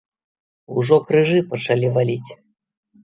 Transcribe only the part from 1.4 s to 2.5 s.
пачалі валіць!